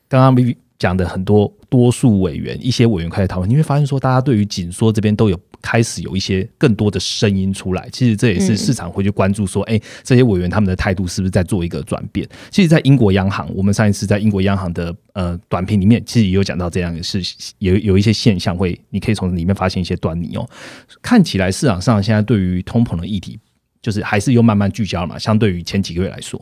[0.07, 5.39] 刚刚 vv 讲的很多多数委员，一些委员开始讨论，你会发现说，大家对于紧缩这边都有。
[5.63, 12.27] 开始有一些更多的声音出来，其实这也是市场会去关注说，哎，这些委员他们的态度是不是在做一个转变？
[12.49, 17.21] 其实，在英国央行，我们上一次在英国央行的呃短评里面，其实也有讲到这样的事，
[17.59, 20.49] 有有一些现象会，你可以从里面发现一些端倪哦。
[20.99, 23.37] 看起来市场上现在对于通膨的议题，
[23.81, 25.17] 就是还是又慢慢聚焦了嘛。
[25.17, 26.39] 相对于前几个月来说，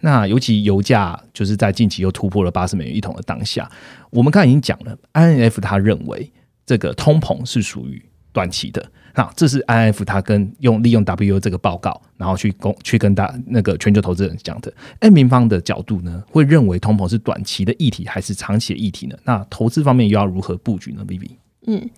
[0.00, 3.70] 那尤其油价就是在近期又突破了八十美元一桶的当下，
[4.10, 6.30] 我们刚才已经讲了，INF 他认为
[6.66, 8.02] 这个通膨是属于。
[8.34, 8.82] 短期的，
[9.14, 14.72] 那这是 I N F 他跟用利用 W 这个报告，然后去公去跟大那个全球投资人讲的。
[15.00, 19.14] M 平方的角度呢，会认为通膨是短期的议题还是长期的议题呢？
[19.24, 21.90] 那投资方面又要如何布局呢？B B，嗯。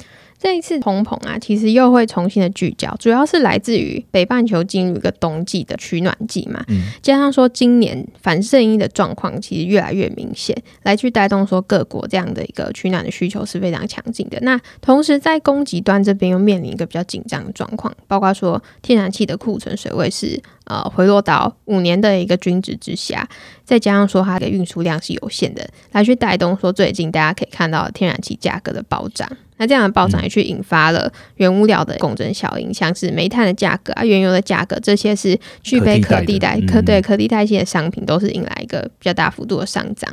[0.45, 6.63] 这一次通膨啊，其实又会重新的聚焦，主要是来自于北半球进入一个冬季的取暖季嘛，
[7.01, 14.39] 加上说今年反圣婴的状况其实越来越明显，来去带动说各国这样的一个取暖的需求是非常强劲的。
[14.43, 23.27] 那同时在供给端这边又面临一个比较紧张的状况，包括说天然气的库存水位是呃回落到五年的一个均值之下，
[23.65, 29.27] 再加上说它的运输量是有限的，来去带动说最近大家可以看到天然气价格的暴涨。
[29.57, 40.13] 那这样的暴涨也去引发了原物料的共振效应，像是煤炭的价格啊、原油的价格，这些是具备可替代、可对可替代性的商品，都是引来一个比较大幅度的上涨。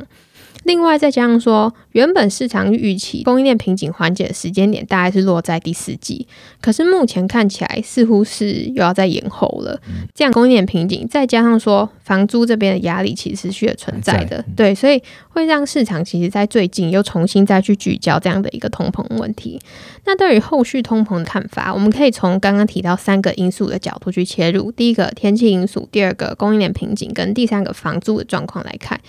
[0.64, 6.26] 另外再加上说，原本市场预期供应链瓶颈缓解的时间点大概是落在第四季，
[6.60, 9.80] 可是目前看起来似乎是又要再延后了。
[10.14, 19.60] 这样供应链瓶颈，再加上说房租这边的压力其实是需存在的，对，所以会让市场其实在最近又重新再去聚焦这样的一个通膨问题。
[20.04, 29.00] 那对于后续通膨的看法，我们可以从刚刚提到三个因素的角度去切入：第一个天气因素，第二个供应链瓶颈，跟第三个房租的状况来看。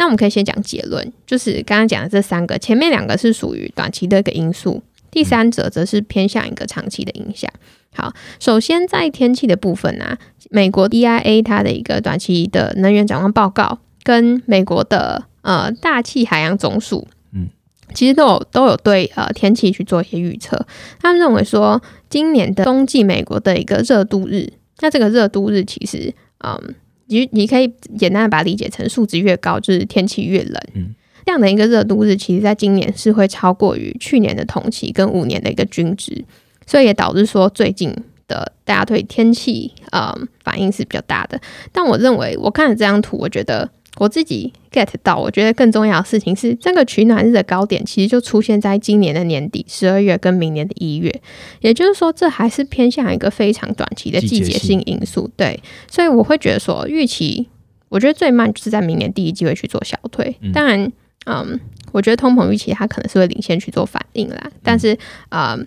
[0.00, 7.52] 那我们可以先讲结论，就是刚刚讲的这三个，前面两个是属于短期的一个因素，第三者则是偏向一个长期的影响。
[7.92, 10.16] 好，首先在天气的部分啊，
[10.48, 17.50] 美国 EIA 它的一个短期的能源展望报告，跟美国的呃大气海洋总署，嗯，
[17.92, 20.66] 其实都有都有对呃天气去做一些预测。
[20.98, 26.74] 他们认为说，今年的冬季美国的一个热度日，那这个热度日其实，嗯，
[27.10, 30.62] 你你可以简单的把它理解成数值越高，就是天气越冷。
[30.74, 30.94] 嗯，
[31.26, 36.24] 这样的一个热度日，其实在今年是会超过于去年的同期跟五年的一个均值。
[36.66, 37.92] 所以也导致说最近
[38.28, 41.40] 的大家对天气呃反应是比较大的。
[41.72, 43.68] 但我认为我看了这张图，我觉得
[44.00, 51.20] 我自己 get 到，我觉得更重要的事情是，这个取暖日的高点其实就出现在今年的年底十二月跟明年的一月，
[51.60, 55.30] 也就是说，这还是偏向一个非常短期的季节性因素。
[55.36, 57.46] 对，所以我会觉得说，预期
[57.90, 60.34] 我觉得最慢就是在明年第一季会去做小退。
[60.54, 60.90] 当然，
[61.26, 61.60] 嗯，
[61.92, 64.96] 我觉得通膨预期它可能是会领先去做反应啦，但是
[65.28, 65.66] 嗯。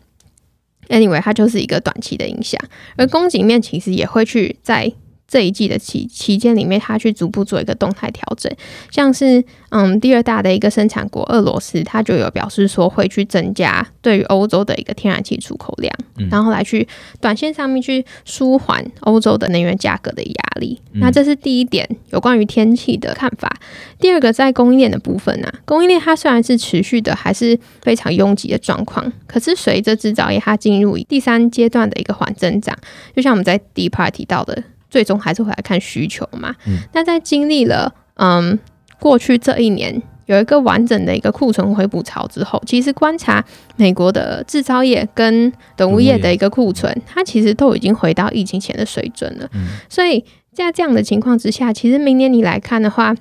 [0.89, 2.59] Anyway，它就是一个短期的影响，
[2.97, 4.91] 而供给面其实也会去在。
[5.33, 8.55] 这一季的期期间里面，它去逐步做一个动态调整，
[8.91, 15.91] 像是嗯第二大的一个生产国俄罗斯，它就有表示说会去增加对于欧洲的一个天然气出口量，
[16.29, 16.87] 然后来去
[17.19, 20.79] 短线上面去舒缓欧洲的能源价格的压力。
[20.91, 23.51] 那这是第一点有关于天气的看法。
[23.99, 32.77] 第二个在供应链的部分呢，供应链它虽然是持续的还是非常拥挤的状况，可是随着制造业它进入第三阶段的一个缓增长，
[33.15, 34.63] 就像我们在第一 part 提到的。
[34.93, 36.53] 最终还是会来看需求嘛？
[36.91, 38.59] 那在经历了嗯
[38.99, 43.43] 过去这一年有一个完整的一个库存回补潮之后，其实观察
[43.75, 49.49] 美国的制造业跟等物业的一个库存，它其实都已经回到疫情前的水准了。
[49.89, 53.15] 所以在这样的情况之下，其实明年你来看的话，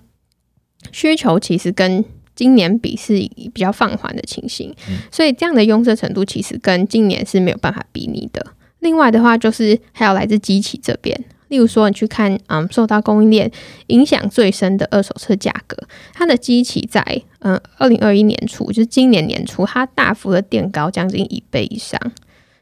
[0.90, 2.04] 需求其实跟
[2.34, 3.14] 今年比是
[3.54, 4.74] 比较放缓的情形。
[5.10, 8.44] 所以这样的拥塞程度其实跟今年是没有办法比拟的。
[8.80, 11.18] 另外的话，就是还有来自机器这边。
[11.52, 13.52] 例如说，你去看，嗯，受到供应链
[13.88, 15.76] 影响最深的二手车价格，
[16.14, 17.04] 它的基期在，
[17.40, 22.00] 嗯，二零二一年初，就是今年年初，它大幅的垫高将近一倍以上。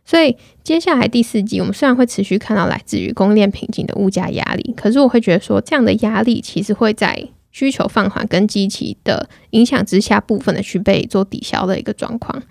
[0.05, 12.42] 所以接下来第四季，我们虽然会持续看到来自于供应链瓶颈的物价压力，可是我会觉得说，这样的压力其实会在需求放缓跟基期的影响之下，部分的去被做抵消的一个状况。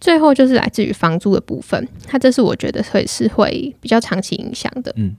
[0.00, 5.16] 最后就是来自于房租的部分，它这是我觉得会是会比较长期影响的，嗯。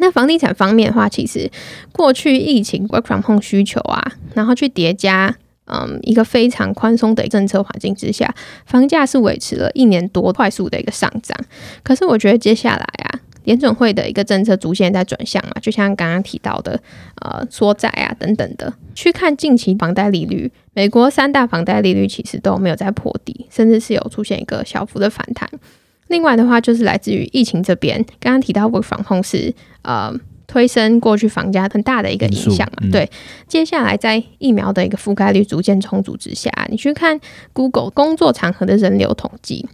[0.00, 1.50] 那房地产方面的话，其实
[1.92, 5.34] 过去疫情 work from home 需求啊，然后去叠加，
[5.66, 8.34] 嗯，一个非常宽松的政策环境之下，
[8.66, 11.36] 房价是维持了一年多快速的一个上涨。
[11.82, 16.80] 可是我觉得接下来啊，联准会的一个政策逐渐在转向嘛，就像刚刚提到的，
[17.22, 25.48] 呃，缩债啊等等的，去看近期房贷利率，美国三大房贷利率其实都没有在破底，甚至是有出现一个小幅的反弹。
[26.08, 30.12] 另外的话，就是来自于疫情这边，刚刚提到过防控是呃
[30.46, 32.88] 推升过去房价很大的一个影响嘛。
[32.90, 33.10] 对，
[33.46, 37.20] 接下来在疫苗的一个覆盖率逐渐充足之下，你去看
[37.52, 39.68] Google 工作场合的人流统计，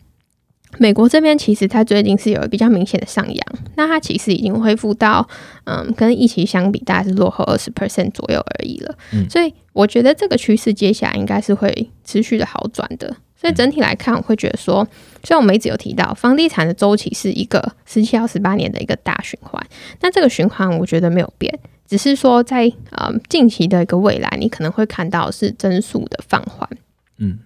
[0.78, 5.28] 美国这边其实它最近是有比较明显的上扬，那它其实已经恢复到
[5.64, 8.92] 嗯跟疫情相比，大概是落后二十 percent 左右而已了。
[9.30, 13.16] 所以我觉得这个趋势接下来应该是会持续的好转的。
[13.36, 14.88] 所以整体来看，我会觉得说，
[15.24, 19.66] 虽然我们一直有提到房地产的周期是一个十七到十八年的一个大循环，
[20.00, 21.58] 那这个循环我觉得没有变，
[21.88, 26.68] 只是说在呃近期的一个未来，你可能会看到是增速的放缓。
[27.16, 27.38] 嗯，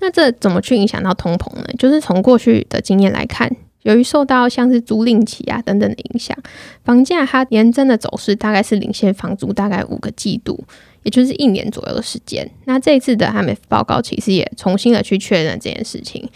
[0.00, 1.66] 那这怎么去影响到通膨呢？
[1.78, 6.36] 就是从过去的经验来看，由于受到像是租赁期啊等等的影响，
[6.82, 10.64] 房价它年增的走势大概是领先房租大概五个季度。
[11.02, 12.48] 也就是一年左右的时间。
[12.64, 16.28] 那这一次的 IMF 报告其实也重新的去确认这件事情。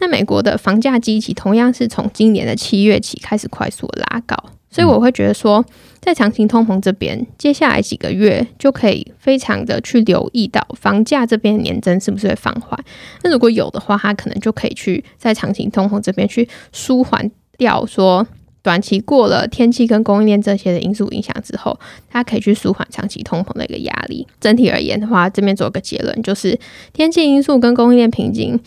[0.00, 4.36] 那美国的房价基期同样是从今年的七月起开始快速的拉高，
[4.70, 5.64] 所以我会觉得说，
[6.00, 12.78] 在长期通膨这边，接下来几个月就可以非常的去留意到房价这边年增是不是会放缓。
[13.22, 18.26] 那如果有的话，它可能就可以去在长期通膨这边去舒缓掉说。
[18.68, 24.26] 短期过了天气跟供应链这些的因素影响之后，它可以去舒缓长期通膨的一个压力。
[24.42, 26.60] 整体而言的话，这边做个结论，就是
[26.92, 28.60] 天气因素跟供应链瓶颈。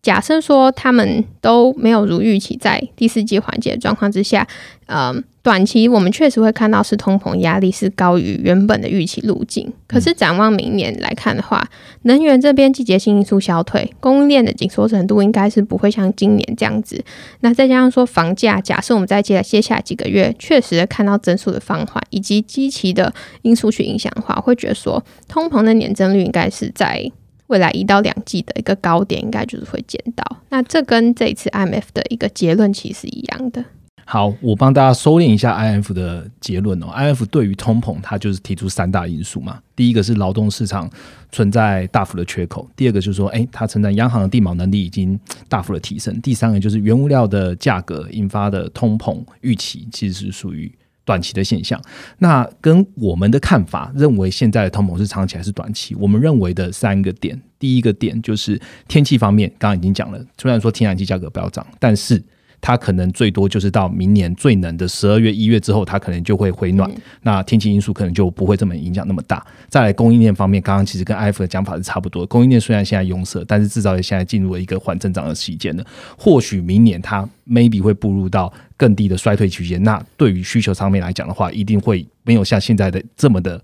[0.00, 4.46] 假设说他们都没有如预期在第四季缓解的状况之下，
[4.86, 9.70] 嗯，短期我们确实会看到是通膨压力是高于原本的预期路径。
[9.88, 11.68] 可是展望明年来看的话，
[12.02, 17.04] 能源这边季节性因素消退，供应链的紧缩程度应该是不会像今年这样子。
[17.40, 27.10] 那再加上说房价，假设我们在接接下来几个月确实看到增速的放缓，以及积极的因素去影响的话，会觉得说通膨的年增率应该是在。
[27.48, 30.24] 未来一到两季的一个高点，应该就是会见到。
[30.48, 33.64] 那这跟这一次 IMF 的一个结论其实一样的。
[34.04, 36.86] 好，我帮大家收敛一下 IMF 的结论哦。
[36.96, 39.58] IMF 对于通膨，它就是提出三大因素嘛。
[39.76, 40.88] 第一个是劳动市场
[41.30, 50.72] 存在大幅的缺口，第二个就是说，哎，它承担央行的地锚能力已经大幅的提升，第三个就是原物料的价格引发的通膨预期其实是属于
[51.08, 51.80] 短期的现象。
[52.18, 55.94] 那跟我们的看法认为现在的通膨是长期还是短期？
[55.94, 62.22] 我们认为的三个点，第一个点就是天气方面，刚刚已经讲了，虽然说天然气价格不要涨，但是
[62.60, 66.90] 它可能最多就是到明年最冷的十二月、一月之后，它可能就会回暖。
[67.22, 69.44] 那天气因素可能就不会这么影响那么大。
[69.68, 72.26] 再来供应链方面，刚刚其实跟 IF 的讲法是差不多。
[72.26, 75.84] 供应链虽然现在拥塞，但是制造业现在进入了一个缓增长的期间了。
[76.16, 79.82] 或许明年它 maybe 会步入到更低的衰退区间。
[79.82, 83.60] 那对于需求上面来讲的话，一定会没有像现在的这么的。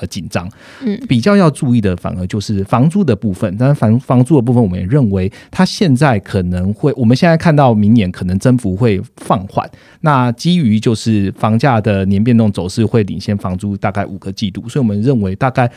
[0.00, 0.48] 呃，紧张，
[0.84, 3.56] 嗯，比较要注意的反而就是房租的部分。
[3.56, 9.70] 但是房房租的部分，我们也认为它现在可能会，我们现在看到明年可能增幅会放缓。
[10.00, 15.70] 那基于就是房价的年变动走势会领先房租大概五个季度，所以我们认为大概。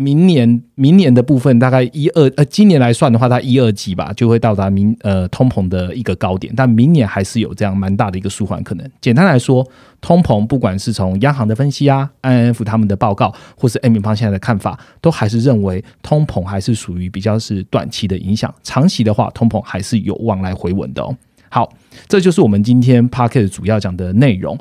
[0.00, 8.90] 明年明年的部分大概一二呃，今年来算的话，它一二季吧就会到达明呃通膨的一个高点，但明年还是有这样蛮大的一个舒缓可能。
[9.00, 9.66] 简单来说，
[10.00, 21.16] 通膨不管是从央行的分析啊，INF 他们的报告，或是 M 平方现在的看法，都还是认为通膨还是属于比较是短期的影响，长期的话，通膨还是有望来回稳的哦。
[21.50, 21.72] 好，
[22.06, 24.56] 这就是我们今天 p a r k e t 主要讲的内容。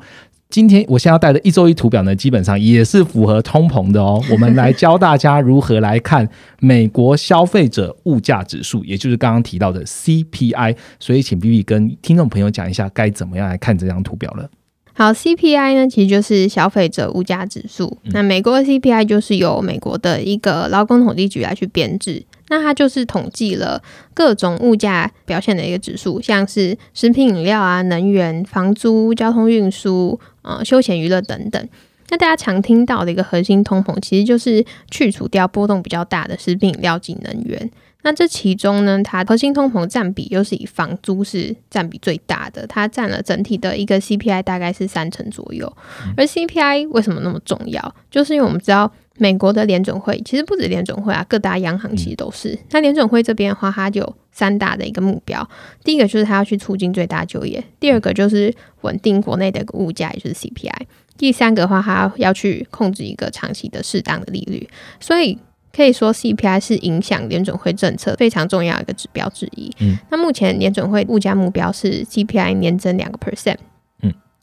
[0.50, 4.24] 今天我现在要带的一周一图表呢，基本上也是符合通膨的哦。
[4.32, 6.28] 我们来教大家如何来看
[6.62, 10.78] 美国消费者物价指数，也就是刚刚提到的 CPI。
[11.00, 14.50] 所以，请 B B 跟听众朋友讲一下该怎么样来看这张图表了。
[14.94, 17.98] 好，CPI 呢，其实就是消费者物价指数。
[18.06, 22.24] 那美国的 CPI 就是由美国的一个劳工统计局来去编制。
[22.50, 23.82] 那它就是统计了
[24.14, 31.70] 各种物价表现的一个指数，像是食品饮料啊、能源、房租、交通运输、呃、休闲娱乐等等。
[32.10, 37.70] 那大家常听到的一个核心通膨，其实就是去除掉波动比较大的食品饮料及能源。
[38.04, 45.70] 那这其中呢，它核心通膨占比又是以房租是占比最大的，它占了整体的一个 CPI 大概是三成左右。
[46.16, 47.94] 而 CPI 为什么那么重要？
[48.10, 48.90] 就是因为我们知道。
[49.18, 52.58] 美国的联准会其实不止联准会啊，各大央行其实都是。
[52.72, 55.48] 那联准会这边的话，它就有三大的一个目标。
[55.84, 60.72] 第一个就是它要去促进最大就业，第二个就是稳定国内的物价，也就是 CPI。
[61.18, 64.70] 第三个的话，它要去控制一个长期的适当的利率。
[65.00, 65.38] 所以
[65.76, 69.72] 可以说，CPI 是影响联准会政策非常重要一个指标之一。
[69.80, 73.58] 嗯，那目前联准会物价目标是 CPI 年增两个 percent。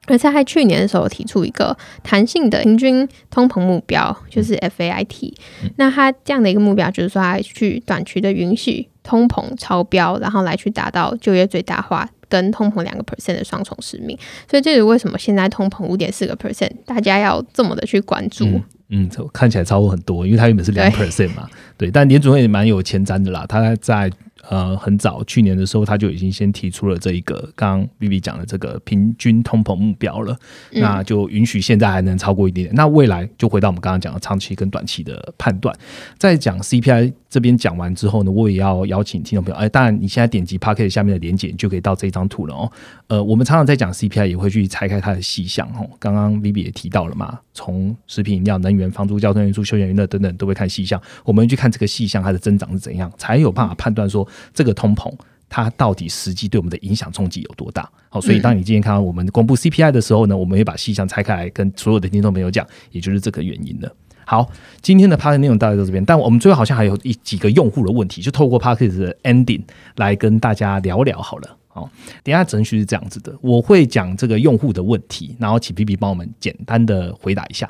[0.07, 5.33] 而且在去年的时候提出一个弹性的平均通膨目标，就是 FAIT。
[5.77, 14.19] 那它这样的一个目标，就是说它去短期的允许通膨超标，然后来去达到就业最大化跟通膨两个 percent 的双重使命。
[14.51, 18.47] 所以这是为什么现在通膨五点四个 percent，大家要这么的去关注。
[18.89, 21.49] 嗯，看起来超过很多，因为它原本是两 percent 嘛。
[21.79, 24.11] 对，但年主任也蛮有前瞻的啦，他在。
[24.51, 30.37] 呃，很早去年的时候，他就已经先提出了这一个刚刚 Vivi 讲的这个平均通膨目标了，
[30.73, 32.75] 那就允许现在还能超过一点点。
[32.75, 35.75] 那未来就回到我们刚刚讲的长期跟短期的判断。
[36.19, 42.71] 在讲 C P I 这边讲完之后呢，我也要邀请听众朋友，哎，当然你现在点击 p a c k e t 下面的连接，就可以到这张图了哦。
[43.09, 45.89] 呃，我们常常在讲 C P I，也会去拆开它的细项哦。
[45.99, 51.01] 刚刚 Vivi 也提到了嘛，从食品饮料、能源、房租、交通运输、休闲娱乐等等，都会看细项。
[51.25, 54.29] 我们去看这个细项它的增长是怎样，才有办法判断说。
[54.53, 55.13] 这个通膨
[55.49, 57.89] 它到底实际对我们的影响冲击有多大？
[58.09, 63.93] 好，所以当你今天看到我们公布 CPI 的时候呢，我们会把细项拆开来跟所有的听众朋友讲，也就是这个原因了。
[64.27, 69.63] 好，今天的 p a r t 内容大概到这边，但我们最后好像还有一几个用户的问题，就透过 p a r k e t 的 ending
[69.97, 71.57] 来跟大家聊聊好了。
[71.69, 71.91] 好，
[72.23, 77.69] 等下程序是这样子的，我会讲这个用户的问题，然后请 B B 帮我们简单的回答一下，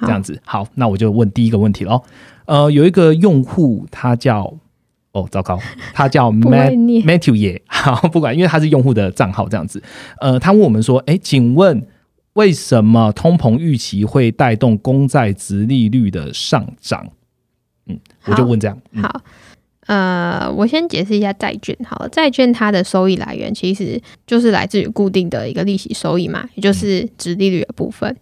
[0.00, 0.40] 这样子。
[0.44, 2.02] 好，那我就问第一个问题喽。
[2.44, 4.56] 呃，有一个用户他叫。
[5.12, 5.58] 哦，糟糕，
[5.94, 9.82] 他叫 Matthew 也 好，不管，因为他是用户的账号这样子。
[10.20, 11.86] 呃，他问我们说：“哎，请问
[12.34, 17.06] 为什么通膨预期会带动公债值利率的上涨？”
[17.88, 18.78] 嗯，我就问这样。
[19.02, 19.22] 好，
[19.86, 21.74] 呃，我先解释一下债券。
[21.84, 28.14] 好了，债券它的收益来源其实就是来自于固定的一个利息收益嘛，也就是值利率的部分。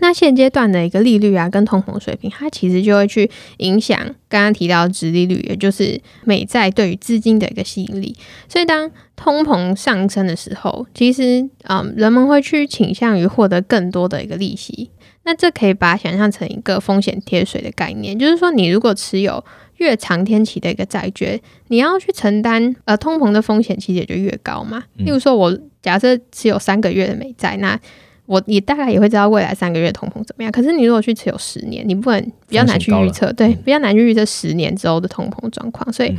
[0.00, 3.98] 那现阶段的一个利率啊，跟通膨水平，它其实就会去影响
[4.28, 8.16] 刚刚提到的殖利率，也就是美债对于资金的一个吸引力。
[8.48, 14.90] 所以当通膨上升的时候，其实嗯，人们会去倾向于获得更多的一个利息。
[15.24, 19.44] 那这可以把它想象成一个风险贴水的概念，就是说，你如果持有
[19.78, 24.84] 越长天期的一个债券，你要去承担呃通膨的风险，其实也就越高嘛。
[24.94, 27.78] 例如说，我假设持有三个月的美债，那
[28.26, 30.52] 我你大概也会知道未来三个月通膨怎么样。
[30.52, 36.16] 可是你如果去持有十年，你不能比较难去预测，对，比较难去预测十年之后的通膨状况，所以。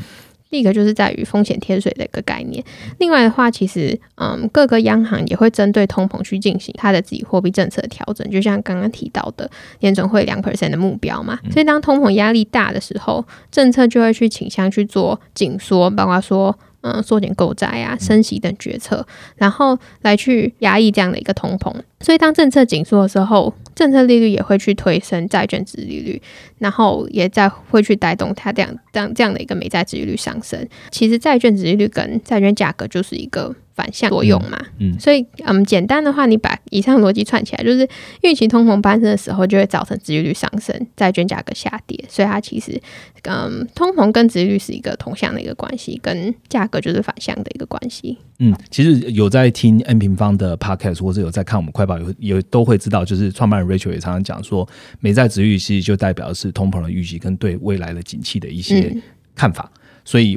[0.50, 2.64] 第一个就是在于风险贴水的一个概念，
[3.00, 9.52] 另外的话，其实嗯，各个央行也会针对通膨去进行它的自己货币政策的调整，就像刚刚提到的
[9.82, 16.58] 年总会两 percent 的目标嘛，所以当通膨压力大的时候，政策就会去倾向去做紧缩，包括说。
[16.82, 19.06] 嗯，缩减购债啊、升息等决策，
[19.36, 21.74] 然后来去压抑这样的一个通膨。
[22.00, 26.22] 所以当政策紧缩的时候，政策利率也会去推升债券值利率，
[26.60, 30.68] 然后也在会去带动它这样这样这样的一个美债值利率上升。
[30.92, 33.56] 其实债券值利率跟债券价格就是一个。
[33.78, 37.88] 反向作用嘛，嗯，所以嗯，简单的话，你把以上逻辑串起来，就是
[38.24, 42.82] 预期通膨攀升的时候，就会造成殖利率上升，债券价格下跌，所以它其实
[43.22, 48.18] 嗯，通膨跟殖利率是一个同向的一个关系，跟价格就是反向的一个关系。
[48.40, 54.68] 嗯，其实有在听 N 平方的 podcast，或者有在看我们快报，有有都会知道，就是创办人 Rachel 也常常讲说，
[55.00, 58.96] 美债殖率其实就代表是通膨的预期跟对未来的景气的一些
[59.36, 59.72] 看法，
[60.04, 60.36] 所以。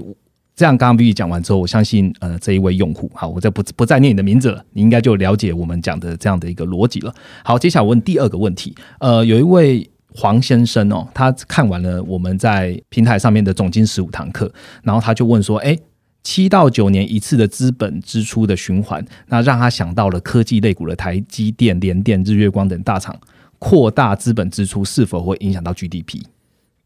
[0.60, 7.14] 这样刚刚 B 讲完之后，我相信呃这一位用户，好，我再不不再念你的名字了，你应该就了解我们讲的这样的一个逻辑了。
[7.42, 14.52] 好，接下来问第二个问题，呃，有一位黄先生哦，他看完了我们在平台上面的总经十五堂课，
[14.82, 15.74] 然后他就问说，哎，
[16.22, 23.18] 七到九年一次的资本支出的循环，那让他想到了科技类股的台积电、联电、日月光等大厂
[23.58, 26.20] 扩大资本支出，是否会影响到 GDP？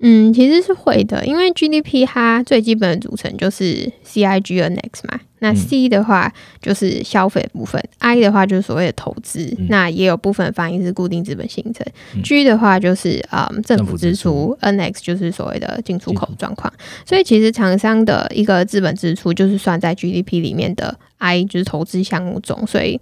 [0.00, 5.20] 嗯，其实是会的，因为 GDP 它最基本的组成就是 CIGNX 嘛。
[5.38, 11.86] 那 C 的话就是消费部分，I 的话就是所谓的投资，那也有部分反映是固定资本形成。
[12.22, 16.72] G 的话就是啊政府支出，NX 就是所谓的进出口状况。
[17.04, 22.98] 所以其实厂商的一个资本支出就是算在 GDP 里面的 I 就是投资项目中，所以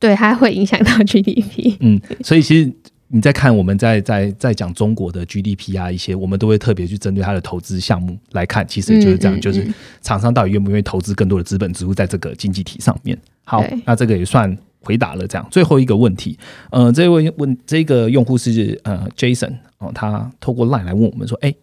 [0.00, 1.76] 对它会影响到 GDP。
[1.80, 2.72] 嗯，所以其实。
[3.10, 9.66] 你在看我们在在在讲中国的 GDP 啊，一些我们都会特别去针对它的投资项目来看，其实就是这样，就是
[10.02, 13.18] 厂商到底愿不愿意投资更多的资本支出在这个经济体上面。
[13.44, 15.26] 好，那这个也算回答了。
[15.26, 16.38] 这样最后一个问题，
[16.70, 21.54] 呃，这位问这个用户是呃 Jason 哦，他透过 Line 来问我们说，哎，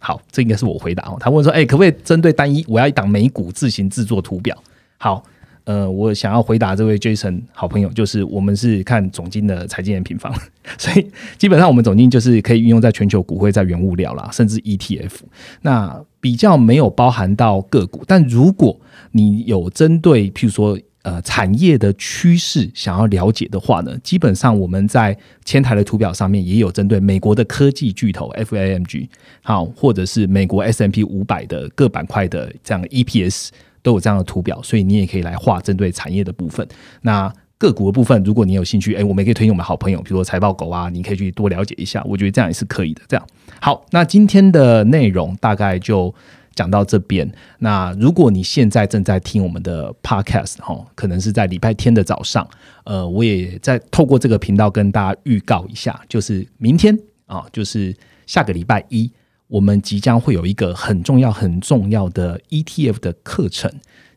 [0.00, 1.16] 好，这应该是我回答哦。
[1.20, 4.60] 他问说，哎，可不可以针对单一，我要一档美股自行制作图表？
[4.98, 5.24] 好。
[5.70, 10.34] 呃，我想要回答这位 Jason 好朋友，就是我们是看总金的财经人平方，
[10.76, 11.06] 所以
[11.38, 15.12] 基本上我们总金就是可以运用在全球股汇、在原物料啦，甚至 ETF。
[15.62, 18.76] 那比较没有包含到个股，但如果
[19.12, 29.08] 你有针对譬如说呃产业的趋势想要了解的话呢，基本上我们在前台的图表上面也有针对美国的科技巨头 FAMG
[29.42, 33.50] 好，或者是美国 S M P 五百的各板块的这样 EPS。
[33.82, 36.66] 都有这样的图表，所以你也可以来画针对产业的部分。
[37.02, 42.02] 那个股的部分，如果你有兴趣，哎，我们也可以推荐我们好朋友，比如说财报狗啊，你可以去多了解一下。
[42.06, 43.02] 我觉得这样也是可以的。
[43.06, 43.26] 这样
[43.60, 46.14] 好，那今天的内容大概就
[46.54, 47.30] 讲到这边。
[47.58, 52.48] 那如果你现在正在听我们的 podcast 哈，可能是在礼拜天的早上，
[52.84, 57.94] 呃，我也在透过这个频道跟大家预告一下，就是明天啊，就是
[58.26, 59.12] 下个礼拜一。
[59.50, 63.68] 我们即将会有一个很重要、很重要的 ETF 的课程，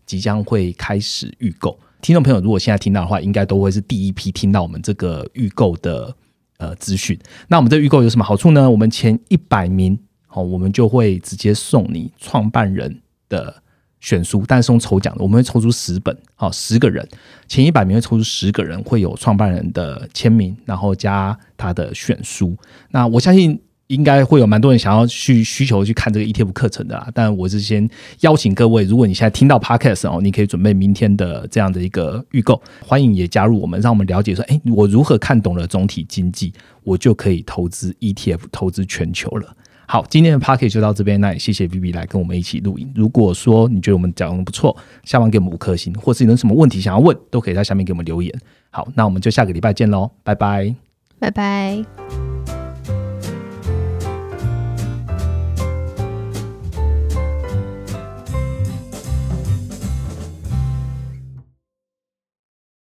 [0.05, 1.77] 即将会开始预购。
[2.01, 6.15] 听众朋友，如果现在听到的话，应该都会是第一批听到我们这个预购的
[6.57, 7.17] 呃资讯。
[7.47, 8.69] 那我们这预购有什么好处呢？
[8.69, 9.97] 我们前一百名
[10.29, 13.55] 哦，我们就会直接送你创办人的
[14.01, 17.07] 选书，但是用抽奖的，我们会抽出十本，好，十个人，
[17.47, 22.55] 前一百名会抽出十个人，会有创办人的签名，然后加他的选书。
[22.91, 23.59] 那我相信。
[23.93, 27.87] 应该会有蛮多人想要去需求去看这个 ETF 课程的啦，但我是先
[28.21, 36.51] 邀请各位，如果你现在听到 Podcast 哦，你可以准备明天的这样的一个预购，欢迎也加入我们，让我们了解说，哎，我如何看懂了总体经济，
[36.83, 39.55] 我就可以投资 ETF，投资全球了。
[39.85, 42.91] 好，今天的 Podcast 就到这边，那也谢谢 B B 来跟我们一起录影。
[42.95, 48.33] 如果说你觉得我们讲的不错，下方给我们五颗星，或是你有什么问题想要问，都可以在下面给我们留言。
[48.71, 50.73] 好，那我们就下个礼拜见喽，拜拜，
[51.19, 52.32] 拜拜。